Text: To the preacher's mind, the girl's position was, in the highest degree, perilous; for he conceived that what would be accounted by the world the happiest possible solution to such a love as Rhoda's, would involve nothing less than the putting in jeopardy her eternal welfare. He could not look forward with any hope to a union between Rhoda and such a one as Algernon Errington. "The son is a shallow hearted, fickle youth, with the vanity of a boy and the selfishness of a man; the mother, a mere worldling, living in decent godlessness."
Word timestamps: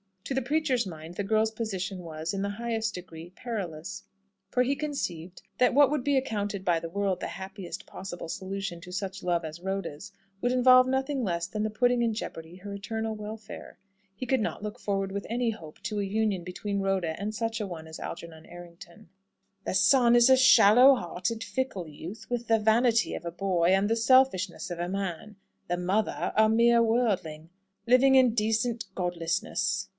To 0.23 0.33
the 0.33 0.41
preacher's 0.41 0.87
mind, 0.87 1.15
the 1.15 1.25
girl's 1.25 1.51
position 1.51 1.99
was, 1.99 2.33
in 2.33 2.41
the 2.41 2.49
highest 2.51 2.95
degree, 2.95 3.31
perilous; 3.35 4.03
for 4.49 4.63
he 4.63 4.75
conceived 4.77 5.41
that 5.57 5.73
what 5.73 5.91
would 5.91 6.05
be 6.05 6.17
accounted 6.17 6.63
by 6.63 6.79
the 6.79 6.89
world 6.89 7.19
the 7.19 7.27
happiest 7.27 7.85
possible 7.85 8.29
solution 8.29 8.79
to 8.81 8.93
such 8.93 9.21
a 9.21 9.25
love 9.25 9.43
as 9.43 9.59
Rhoda's, 9.59 10.11
would 10.39 10.53
involve 10.53 10.87
nothing 10.87 11.21
less 11.23 11.47
than 11.47 11.63
the 11.63 11.69
putting 11.69 12.01
in 12.01 12.13
jeopardy 12.13 12.55
her 12.55 12.73
eternal 12.73 13.13
welfare. 13.13 13.77
He 14.15 14.25
could 14.25 14.39
not 14.39 14.63
look 14.63 14.79
forward 14.79 15.11
with 15.11 15.27
any 15.29 15.49
hope 15.51 15.79
to 15.83 15.99
a 15.99 16.03
union 16.03 16.45
between 16.45 16.79
Rhoda 16.79 17.19
and 17.19 17.35
such 17.35 17.59
a 17.59 17.67
one 17.67 17.85
as 17.85 17.99
Algernon 17.99 18.45
Errington. 18.45 19.09
"The 19.65 19.73
son 19.75 20.15
is 20.15 20.29
a 20.29 20.37
shallow 20.37 20.95
hearted, 20.95 21.43
fickle 21.43 21.87
youth, 21.89 22.27
with 22.29 22.47
the 22.47 22.57
vanity 22.57 23.13
of 23.15 23.25
a 23.25 23.31
boy 23.31 23.67
and 23.71 23.89
the 23.89 23.97
selfishness 23.97 24.71
of 24.71 24.79
a 24.79 24.87
man; 24.89 25.35
the 25.67 25.77
mother, 25.77 26.31
a 26.37 26.47
mere 26.47 26.81
worldling, 26.81 27.49
living 27.85 28.15
in 28.15 28.33
decent 28.33 28.85
godlessness." 28.95 29.89